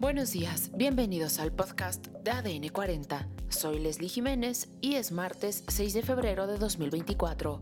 Buenos 0.00 0.32
días, 0.32 0.70
bienvenidos 0.74 1.38
al 1.40 1.52
podcast 1.52 2.06
de 2.06 2.30
ADN 2.30 2.70
40. 2.70 3.28
Soy 3.50 3.78
Leslie 3.80 4.08
Jiménez 4.08 4.70
y 4.80 4.94
es 4.94 5.12
martes 5.12 5.62
6 5.68 5.92
de 5.92 6.00
febrero 6.00 6.46
de 6.46 6.56
2024. 6.56 7.60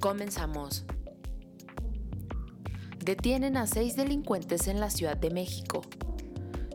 Comenzamos. 0.00 0.84
Detienen 2.98 3.56
a 3.56 3.68
seis 3.68 3.94
delincuentes 3.94 4.66
en 4.66 4.80
la 4.80 4.90
Ciudad 4.90 5.16
de 5.16 5.30
México. 5.30 5.82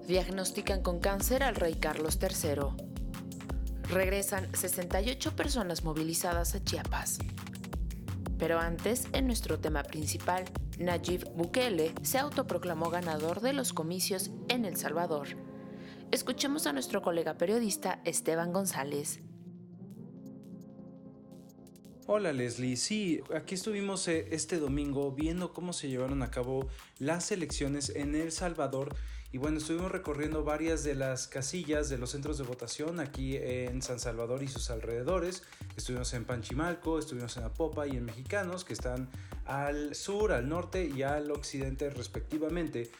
Diagnostican 0.08 0.82
con 0.82 1.02
cáncer 1.02 1.44
al 1.44 1.56
rey 1.56 1.76
Carlos 1.76 2.18
III. 2.22 2.68
Regresan 3.90 4.48
68 4.56 5.36
personas 5.36 5.84
movilizadas 5.84 6.56
a 6.56 6.64
Chiapas. 6.64 7.20
Pero 8.40 8.60
antes, 8.60 9.10
en 9.12 9.28
nuestro 9.28 9.60
tema 9.60 9.84
principal, 9.84 10.46
Nayib 10.80 11.30
Bukele 11.36 11.94
se 12.02 12.18
autoproclamó 12.18 12.90
ganador 12.90 13.42
de 13.42 13.54
los 13.54 13.74
comicios 13.74 14.32
en 14.52 14.66
El 14.66 14.76
Salvador. 14.76 15.30
Escuchemos 16.12 16.68
a 16.68 16.74
nuestro 16.74 17.02
colega 17.02 17.38
periodista 17.38 18.02
Esteban 18.04 18.52
González. 18.52 19.22
Hola 22.06 22.34
Leslie, 22.34 22.76
sí, 22.76 23.22
aquí 23.34 23.56
estuvimos 23.56 24.06
eh, 24.10 24.28
este 24.32 24.60
domingo 24.60 25.14
viendo 25.14 25.54
cómo 25.54 25.72
se 25.72 25.88
llevaron 25.88 26.22
a 26.22 26.32
cabo 26.32 26.68
las 27.00 27.32
elecciones 27.32 27.94
en 27.96 28.14
El 28.14 28.34
Salvador 28.34 28.94
y 29.32 29.38
bueno, 29.38 29.60
estuvimos 29.60 29.90
recorriendo 29.90 30.44
varias 30.44 30.84
de 30.84 30.96
las 30.96 31.28
casillas 31.28 31.88
de 31.88 31.98
los 31.98 32.10
centros 32.10 32.38
de 32.38 32.44
votación 32.44 33.00
aquí 33.00 33.38
en 33.38 33.82
San 33.82 34.02
Salvador 34.02 34.44
y 34.44 34.50
sus 34.50 34.70
alrededores. 34.70 35.44
Estuvimos 35.78 36.14
en 36.14 36.26
Panchimalco, 36.26 37.00
estuvimos 37.00 37.38
en 37.38 37.46
Apopa 37.46 37.88
y 37.88 37.92
en 37.92 38.04
Mexicanos 38.04 38.66
que 38.66 38.74
están 38.74 39.08
al 39.46 39.96
sur, 39.96 40.34
al 40.34 40.50
norte 40.50 40.86
y 40.86 41.04
al 41.04 41.32
occidente 41.32 41.90
respectivamente. 41.90 42.92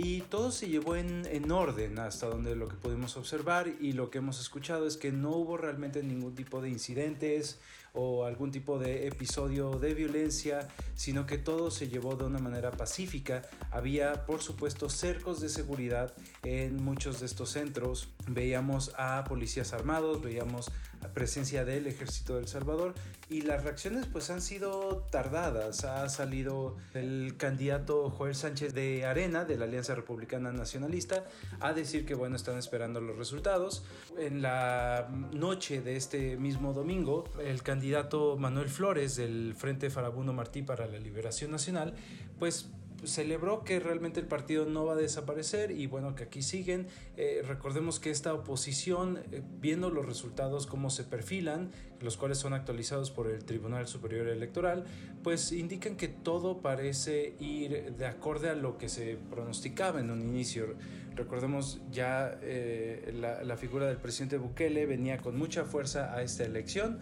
Y 0.00 0.20
todo 0.20 0.52
se 0.52 0.68
llevó 0.68 0.94
en, 0.94 1.26
en, 1.26 1.50
orden 1.50 1.98
hasta 1.98 2.28
donde 2.28 2.54
lo 2.54 2.68
que 2.68 2.76
pudimos 2.76 3.16
observar 3.16 3.66
y 3.80 3.94
lo 3.94 4.10
que 4.10 4.18
hemos 4.18 4.40
escuchado 4.40 4.86
es 4.86 4.96
que 4.96 5.10
no 5.10 5.30
hubo 5.30 5.56
realmente 5.56 6.04
ningún 6.04 6.36
tipo 6.36 6.62
de 6.62 6.68
incidentes 6.68 7.58
o 7.94 8.24
algún 8.24 8.52
tipo 8.52 8.78
de 8.78 9.08
episodio 9.08 9.72
de 9.72 9.94
violencia, 9.94 10.68
sino 10.94 11.26
que 11.26 11.36
todo 11.36 11.72
se 11.72 11.88
llevó 11.88 12.14
de 12.14 12.26
una 12.26 12.38
manera 12.38 12.70
pacífica. 12.70 13.42
Había, 13.72 14.24
por 14.24 14.40
supuesto, 14.40 14.88
cercos 14.88 15.40
de 15.40 15.48
seguridad 15.48 16.14
en 16.44 16.80
muchos 16.80 17.18
de 17.18 17.26
estos 17.26 17.50
centros. 17.50 18.08
Veíamos 18.28 18.92
a 18.96 19.24
policías 19.24 19.72
armados, 19.72 20.22
veíamos 20.22 20.70
presencia 21.14 21.64
del 21.64 21.86
ejército 21.86 22.36
del 22.36 22.48
Salvador 22.48 22.94
y 23.30 23.42
las 23.42 23.64
reacciones 23.64 24.06
pues 24.06 24.30
han 24.30 24.40
sido 24.40 25.06
tardadas. 25.10 25.84
Ha 25.84 26.08
salido 26.08 26.76
el 26.94 27.36
candidato 27.36 28.10
Joel 28.10 28.34
Sánchez 28.34 28.74
de 28.74 29.04
Arena 29.04 29.44
de 29.44 29.56
la 29.56 29.64
Alianza 29.64 29.94
Republicana 29.94 30.52
Nacionalista 30.52 31.24
a 31.60 31.72
decir 31.72 32.06
que 32.06 32.14
bueno, 32.14 32.36
están 32.36 32.58
esperando 32.58 33.00
los 33.00 33.16
resultados. 33.16 33.84
En 34.18 34.42
la 34.42 35.08
noche 35.32 35.80
de 35.80 35.96
este 35.96 36.36
mismo 36.36 36.72
domingo, 36.72 37.24
el 37.44 37.62
candidato 37.62 38.36
Manuel 38.36 38.68
Flores 38.68 39.16
del 39.16 39.54
Frente 39.54 39.90
Farabundo 39.90 40.32
Martí 40.32 40.62
para 40.62 40.86
la 40.86 40.98
Liberación 40.98 41.50
Nacional, 41.50 41.94
pues 42.38 42.70
celebró 43.04 43.64
que 43.64 43.80
realmente 43.80 44.20
el 44.20 44.26
partido 44.26 44.66
no 44.66 44.84
va 44.84 44.94
a 44.94 44.96
desaparecer 44.96 45.70
y 45.70 45.86
bueno 45.86 46.14
que 46.14 46.24
aquí 46.24 46.42
siguen. 46.42 46.86
Eh, 47.16 47.42
recordemos 47.46 48.00
que 48.00 48.10
esta 48.10 48.34
oposición 48.34 49.20
eh, 49.32 49.42
viendo 49.60 49.90
los 49.90 50.06
resultados 50.06 50.66
cómo 50.66 50.90
se 50.90 51.04
perfilan 51.04 51.70
los 52.00 52.16
cuales 52.16 52.38
son 52.38 52.54
actualizados 52.54 53.10
por 53.10 53.28
el 53.28 53.44
Tribunal 53.44 53.86
Superior 53.88 54.28
Electoral 54.28 54.84
pues 55.22 55.52
indican 55.52 55.96
que 55.96 56.08
todo 56.08 56.58
parece 56.58 57.34
ir 57.40 57.94
de 57.96 58.06
acorde 58.06 58.50
a 58.50 58.54
lo 58.54 58.78
que 58.78 58.88
se 58.88 59.18
pronosticaba 59.30 60.00
en 60.00 60.10
un 60.10 60.22
inicio. 60.22 60.74
Recordemos 61.16 61.80
ya 61.90 62.38
eh, 62.42 63.12
la, 63.14 63.42
la 63.42 63.56
figura 63.56 63.86
del 63.86 63.96
presidente 63.96 64.38
Bukele 64.38 64.86
venía 64.86 65.18
con 65.18 65.36
mucha 65.36 65.64
fuerza 65.64 66.14
a 66.14 66.22
esta 66.22 66.44
elección 66.44 67.00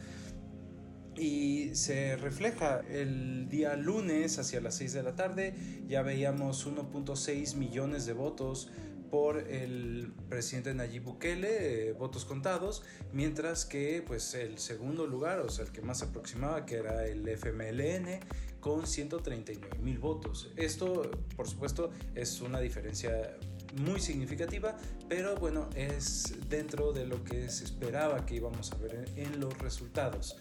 y 1.19 1.75
se 1.75 2.17
refleja 2.17 2.81
el 2.91 3.49
día 3.49 3.77
lunes 3.77 4.39
hacia 4.39 4.61
las 4.61 4.77
6 4.77 4.93
de 4.93 5.03
la 5.03 5.17
tarde 5.17 5.55
ya 5.89 6.03
veíamos 6.03 6.67
1.6 6.67 7.55
millones 7.57 8.07
de 8.07 8.13
votos 8.13 8.71
por 9.11 9.39
el 9.39 10.13
presidente 10.29 10.75
Nayib 10.75 11.05
Bukele, 11.05 11.89
eh, 11.89 11.93
votos 11.93 12.25
contados, 12.25 12.83
mientras 13.13 13.65
que 13.65 14.03
pues 14.07 14.35
el 14.35 14.59
segundo 14.59 15.07
lugar, 15.07 15.41
o 15.41 15.49
sea, 15.49 15.65
el 15.65 15.73
que 15.73 15.81
más 15.81 16.03
aproximaba, 16.03 16.67
que 16.67 16.77
era 16.77 17.07
el 17.07 17.27
FMLN, 17.29 18.21
con 18.61 18.87
139 18.87 19.79
mil 19.79 19.99
votos. 19.99 20.51
Esto, 20.57 21.11
por 21.37 21.49
supuesto, 21.49 21.91
es 22.15 22.41
una 22.41 22.61
diferencia 22.61 23.37
muy 23.77 24.01
significativa, 24.01 24.77
pero 25.09 25.37
bueno, 25.37 25.69
es 25.75 26.35
dentro 26.49 26.93
de 26.93 27.07
lo 27.07 27.23
que 27.23 27.49
se 27.49 27.65
esperaba 27.65 28.27
que 28.27 28.37
íbamos 28.37 28.73
a 28.73 28.77
ver 28.79 29.09
en 29.17 29.39
los 29.39 29.57
resultados. 29.59 30.37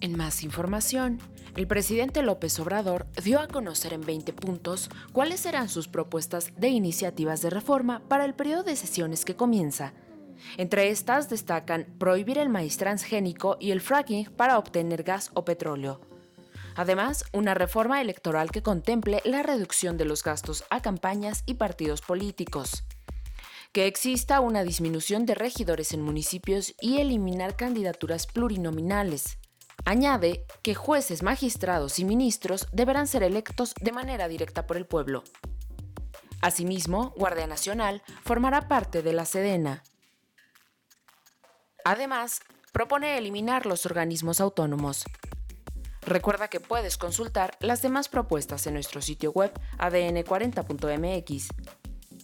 En 0.00 0.16
más 0.16 0.44
información, 0.44 1.18
el 1.56 1.66
presidente 1.66 2.22
López 2.22 2.60
Obrador 2.60 3.06
dio 3.24 3.40
a 3.40 3.48
conocer 3.48 3.92
en 3.92 4.02
20 4.02 4.32
puntos 4.32 4.90
cuáles 5.12 5.40
serán 5.40 5.68
sus 5.68 5.88
propuestas 5.88 6.52
de 6.56 6.68
iniciativas 6.68 7.42
de 7.42 7.50
reforma 7.50 8.00
para 8.06 8.24
el 8.24 8.34
periodo 8.34 8.62
de 8.62 8.76
sesiones 8.76 9.24
que 9.24 9.34
comienza. 9.34 9.92
Entre 10.56 10.90
estas 10.90 11.28
destacan 11.28 11.86
prohibir 11.98 12.38
el 12.38 12.48
maíz 12.48 12.76
transgénico 12.76 13.56
y 13.58 13.72
el 13.72 13.80
fracking 13.80 14.26
para 14.36 14.56
obtener 14.56 15.02
gas 15.02 15.32
o 15.34 15.44
petróleo. 15.44 16.00
Además, 16.76 17.24
una 17.32 17.54
reforma 17.54 18.00
electoral 18.00 18.52
que 18.52 18.62
contemple 18.62 19.20
la 19.24 19.42
reducción 19.42 19.96
de 19.96 20.04
los 20.04 20.22
gastos 20.22 20.62
a 20.70 20.80
campañas 20.80 21.42
y 21.44 21.54
partidos 21.54 22.02
políticos. 22.02 22.84
Que 23.72 23.88
exista 23.88 24.38
una 24.38 24.62
disminución 24.62 25.26
de 25.26 25.34
regidores 25.34 25.92
en 25.92 26.02
municipios 26.02 26.76
y 26.80 26.98
eliminar 26.98 27.56
candidaturas 27.56 28.28
plurinominales 28.28 29.38
Añade 29.84 30.44
que 30.62 30.74
jueces, 30.74 31.22
magistrados 31.22 31.98
y 31.98 32.04
ministros 32.04 32.66
deberán 32.72 33.06
ser 33.06 33.22
electos 33.22 33.74
de 33.80 33.92
manera 33.92 34.28
directa 34.28 34.66
por 34.66 34.76
el 34.76 34.86
pueblo. 34.86 35.24
Asimismo, 36.40 37.12
Guardia 37.16 37.46
Nacional 37.46 38.02
formará 38.22 38.68
parte 38.68 39.02
de 39.02 39.12
la 39.12 39.24
Sedena. 39.24 39.82
Además, 41.84 42.40
propone 42.72 43.18
eliminar 43.18 43.66
los 43.66 43.86
organismos 43.86 44.40
autónomos. 44.40 45.04
Recuerda 46.02 46.48
que 46.48 46.60
puedes 46.60 46.96
consultar 46.96 47.56
las 47.60 47.82
demás 47.82 48.08
propuestas 48.08 48.66
en 48.66 48.74
nuestro 48.74 49.02
sitio 49.02 49.32
web 49.32 49.52
adn40.mx. 49.78 51.48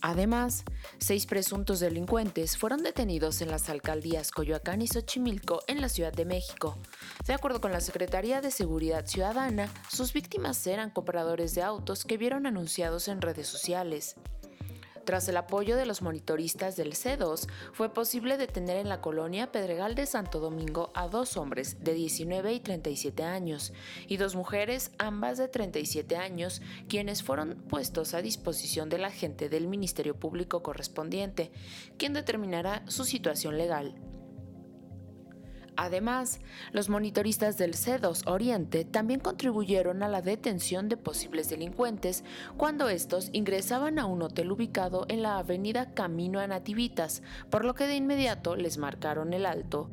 Además, 0.06 0.64
seis 0.98 1.24
presuntos 1.24 1.80
delincuentes 1.80 2.58
fueron 2.58 2.82
detenidos 2.82 3.40
en 3.40 3.50
las 3.50 3.70
alcaldías 3.70 4.32
Coyoacán 4.32 4.82
y 4.82 4.86
Xochimilco 4.86 5.62
en 5.66 5.80
la 5.80 5.88
Ciudad 5.88 6.12
de 6.12 6.26
México. 6.26 6.76
De 7.26 7.32
acuerdo 7.32 7.62
con 7.62 7.72
la 7.72 7.80
Secretaría 7.80 8.42
de 8.42 8.50
Seguridad 8.50 9.06
Ciudadana, 9.06 9.72
sus 9.88 10.12
víctimas 10.12 10.66
eran 10.66 10.90
compradores 10.90 11.54
de 11.54 11.62
autos 11.62 12.04
que 12.04 12.18
vieron 12.18 12.44
anunciados 12.44 13.08
en 13.08 13.22
redes 13.22 13.46
sociales. 13.48 14.16
Tras 15.04 15.28
el 15.28 15.36
apoyo 15.36 15.76
de 15.76 15.84
los 15.84 16.00
monitoristas 16.00 16.76
del 16.76 16.94
C2, 16.94 17.46
fue 17.72 17.92
posible 17.92 18.38
detener 18.38 18.78
en 18.78 18.88
la 18.88 19.00
colonia 19.00 19.52
Pedregal 19.52 19.94
de 19.94 20.06
Santo 20.06 20.40
Domingo 20.40 20.90
a 20.94 21.08
dos 21.08 21.36
hombres 21.36 21.84
de 21.84 21.92
19 21.92 22.54
y 22.54 22.60
37 22.60 23.22
años 23.22 23.72
y 24.08 24.16
dos 24.16 24.34
mujeres, 24.34 24.92
ambas 24.98 25.36
de 25.36 25.48
37 25.48 26.16
años, 26.16 26.62
quienes 26.88 27.22
fueron 27.22 27.62
puestos 27.68 28.14
a 28.14 28.22
disposición 28.22 28.88
del 28.88 29.04
agente 29.04 29.48
del 29.48 29.68
Ministerio 29.68 30.18
Público 30.18 30.62
correspondiente, 30.62 31.52
quien 31.98 32.14
determinará 32.14 32.82
su 32.86 33.04
situación 33.04 33.58
legal. 33.58 33.94
Además, 35.76 36.40
los 36.72 36.88
monitoristas 36.88 37.58
del 37.58 37.74
C2 37.74 38.28
Oriente 38.28 38.84
también 38.84 39.20
contribuyeron 39.20 40.02
a 40.02 40.08
la 40.08 40.22
detención 40.22 40.88
de 40.88 40.96
posibles 40.96 41.48
delincuentes 41.48 42.24
cuando 42.56 42.88
estos 42.88 43.30
ingresaban 43.32 43.98
a 43.98 44.06
un 44.06 44.22
hotel 44.22 44.52
ubicado 44.52 45.06
en 45.08 45.22
la 45.22 45.38
avenida 45.38 45.92
Camino 45.94 46.40
a 46.40 46.46
Nativitas, 46.46 47.22
por 47.50 47.64
lo 47.64 47.74
que 47.74 47.86
de 47.86 47.96
inmediato 47.96 48.56
les 48.56 48.78
marcaron 48.78 49.32
el 49.32 49.46
alto 49.46 49.90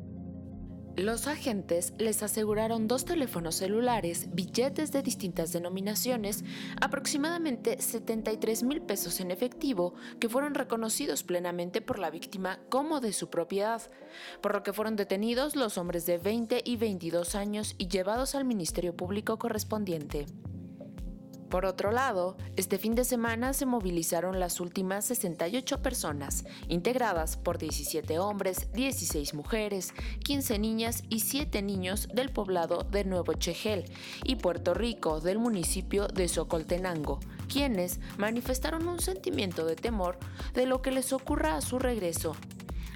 los 0.96 1.26
agentes 1.26 1.94
les 1.98 2.22
aseguraron 2.22 2.86
dos 2.86 3.04
teléfonos 3.04 3.54
celulares, 3.54 4.28
billetes 4.34 4.92
de 4.92 5.02
distintas 5.02 5.52
denominaciones, 5.52 6.44
aproximadamente 6.80 7.80
73 7.80 8.62
mil 8.62 8.82
pesos 8.82 9.20
en 9.20 9.30
efectivo, 9.30 9.94
que 10.20 10.28
fueron 10.28 10.54
reconocidos 10.54 11.22
plenamente 11.22 11.80
por 11.80 11.98
la 11.98 12.10
víctima 12.10 12.60
como 12.68 13.00
de 13.00 13.14
su 13.14 13.30
propiedad, 13.30 13.82
por 14.42 14.54
lo 14.54 14.62
que 14.62 14.74
fueron 14.74 14.96
detenidos 14.96 15.56
los 15.56 15.78
hombres 15.78 16.04
de 16.04 16.18
20 16.18 16.62
y 16.64 16.76
22 16.76 17.34
años 17.36 17.74
y 17.78 17.88
llevados 17.88 18.34
al 18.34 18.44
Ministerio 18.44 18.94
Público 18.94 19.38
correspondiente. 19.38 20.26
Por 21.52 21.66
otro 21.66 21.92
lado, 21.92 22.38
este 22.56 22.78
fin 22.78 22.94
de 22.94 23.04
semana 23.04 23.52
se 23.52 23.66
movilizaron 23.66 24.40
las 24.40 24.58
últimas 24.58 25.04
68 25.04 25.82
personas, 25.82 26.46
integradas 26.68 27.36
por 27.36 27.58
17 27.58 28.18
hombres, 28.18 28.72
16 28.72 29.34
mujeres, 29.34 29.92
15 30.24 30.58
niñas 30.58 31.02
y 31.10 31.20
7 31.20 31.60
niños 31.60 32.08
del 32.14 32.30
poblado 32.30 32.84
de 32.84 33.04
Nuevo 33.04 33.34
Chegel 33.34 33.84
y 34.24 34.36
Puerto 34.36 34.72
Rico 34.72 35.20
del 35.20 35.38
municipio 35.38 36.08
de 36.08 36.26
Socoltenango, 36.26 37.20
quienes 37.52 38.00
manifestaron 38.16 38.88
un 38.88 39.00
sentimiento 39.00 39.66
de 39.66 39.76
temor 39.76 40.16
de 40.54 40.64
lo 40.64 40.80
que 40.80 40.90
les 40.90 41.12
ocurra 41.12 41.56
a 41.56 41.60
su 41.60 41.78
regreso 41.78 42.34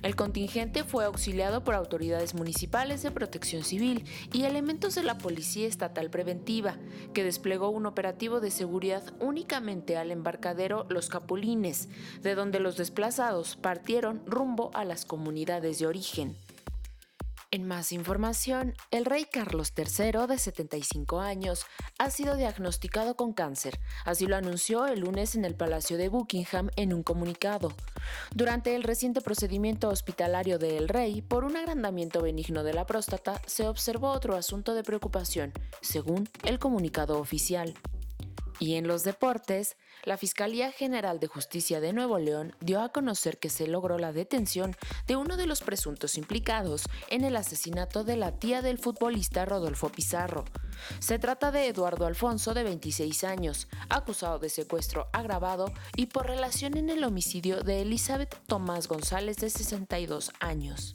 el 0.03 0.15
contingente 0.15 0.85
fue 0.85 1.05
auxiliado 1.05 1.65
por 1.65 1.75
autoridades 1.75 2.35
municipales 2.35 3.03
de 3.03 3.11
protección 3.11 3.65
civil 3.65 4.05
y 4.33 4.45
elementos 4.45 4.95
de 4.95 5.03
la 5.03 5.19
Policía 5.19 5.67
Estatal 5.67 6.11
Preventiva, 6.11 6.77
que 7.15 7.25
desplegó 7.25 7.71
un 7.71 7.87
operativo 7.87 8.41
de 8.41 8.51
seguridad 8.51 9.03
únicamente 9.21 9.97
al 9.97 10.11
embarcadero 10.11 10.87
Los 10.89 11.09
Capulines, 11.09 11.89
de 12.23 12.35
donde 12.35 12.61
los 12.61 12.77
desplazados 12.77 13.57
partieron 13.57 14.23
rumbo 14.27 14.71
a 14.75 14.85
las 14.85 15.05
comunidades 15.05 15.79
de 15.79 15.87
origen. 15.87 16.37
En 17.57 17.67
más 17.67 17.91
información, 17.91 18.75
el 18.91 19.07
rey 19.07 19.25
Carlos 19.25 19.73
III, 19.75 20.27
de 20.29 20.37
75 20.37 21.21
años, 21.21 21.65
ha 21.99 22.11
sido 22.11 22.37
diagnosticado 22.37 23.17
con 23.17 23.33
cáncer, 23.33 23.81
así 24.05 24.27
lo 24.27 24.37
anunció 24.37 24.85
el 24.87 25.01
lunes 25.01 25.37
en 25.37 25.47
el 25.47 25.55
Palacio 25.55 25.97
de 25.97 26.11
Buckingham 26.11 26.69
en 26.77 26.93
un 26.93 27.03
comunicado. 27.03 27.73
Durante 28.35 28.77
el 28.77 28.83
reciente 28.83 29.23
procedimiento 29.23 29.89
hospitalario 29.89 30.59
del 30.59 30.87
rey 30.87 31.23
por 31.23 31.45
un 31.45 31.57
agrandamiento 31.57 32.21
benigno 32.21 32.63
de 32.63 32.75
la 32.75 32.85
próstata, 32.85 33.41
se 33.47 33.67
observó 33.67 34.11
otro 34.11 34.37
asunto 34.37 34.75
de 34.75 34.83
preocupación, 34.83 35.55
según 35.81 36.29
el 36.45 36.59
comunicado 36.59 37.19
oficial. 37.19 37.73
Y 38.59 38.75
en 38.75 38.89
los 38.89 39.05
deportes, 39.05 39.77
la 40.05 40.17
Fiscalía 40.17 40.73
General 40.73 41.19
de 41.21 41.27
Justicia 41.27 41.81
de 41.81 41.93
Nuevo 41.93 42.19
León 42.19 42.55
dio 42.61 42.81
a 42.81 42.91
conocer 42.91 43.39
que 43.39 43.51
se 43.51 43.67
logró 43.67 43.99
la 43.99 44.13
detención 44.13 44.77
de 45.07 45.17
uno 45.17 45.37
de 45.37 45.47
los 45.47 45.61
presuntos 45.61 46.17
implicados 46.17 46.85
en 47.09 47.25
el 47.25 47.37
asesinato 47.37 48.05
de 48.05 48.17
la 48.17 48.39
tía 48.39 48.63
del 48.63 48.79
futbolista 48.79 49.45
Rodolfo 49.45 49.91
Pizarro. 49.91 50.45
Se 51.01 51.19
trata 51.19 51.51
de 51.51 51.67
Eduardo 51.67 52.07
Alfonso, 52.07 52.55
de 52.55 52.63
26 52.63 53.25
años, 53.25 53.69
acusado 53.89 54.39
de 54.39 54.49
secuestro 54.49 55.09
agravado 55.13 55.73
y 55.97 56.07
por 56.07 56.27
relación 56.27 56.77
en 56.77 56.91
el 56.91 57.05
homicidio 57.05 57.63
de 57.63 57.83
Elizabeth 57.83 58.37
Tomás 58.47 58.89
González, 58.89 59.37
de 59.39 59.51
62 59.51 60.33
años. 60.41 60.95